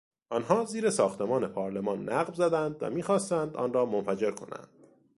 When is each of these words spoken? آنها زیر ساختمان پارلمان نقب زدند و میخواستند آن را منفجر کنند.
آنها 0.29 0.65
زیر 0.65 0.89
ساختمان 0.89 1.47
پارلمان 1.47 2.09
نقب 2.09 2.33
زدند 2.33 2.75
و 2.83 2.89
میخواستند 2.89 3.57
آن 3.57 3.73
را 3.73 3.85
منفجر 3.85 4.31
کنند. 4.31 4.67